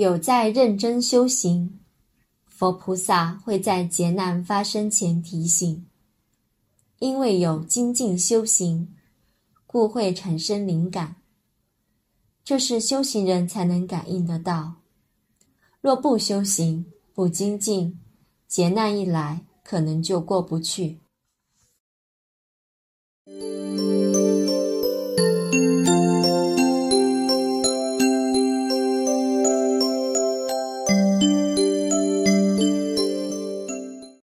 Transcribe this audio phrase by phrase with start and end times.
[0.00, 1.78] 有在认真修行
[2.46, 5.84] 佛菩萨会在劫难发生前提醒。
[7.00, 8.94] 因为有精进修行
[9.66, 11.16] 故会产生灵感。
[12.42, 14.76] 这是修行人才能感应得到。
[15.82, 18.00] 若不修行不精进
[18.48, 21.00] 劫难一来可能就过不去。